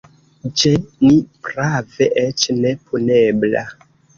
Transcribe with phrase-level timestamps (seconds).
[0.61, 0.71] Ĉe
[1.01, 1.11] ni,
[1.49, 3.67] prave, eĉ ne punebla.